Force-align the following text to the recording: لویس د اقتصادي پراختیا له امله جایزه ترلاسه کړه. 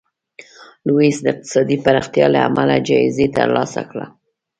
لویس 0.87 1.17
د 1.21 1.25
اقتصادي 1.33 1.77
پراختیا 1.85 2.27
له 2.33 2.39
امله 2.49 2.75
جایزه 2.89 3.25
ترلاسه 3.37 3.81
کړه. 3.91 4.05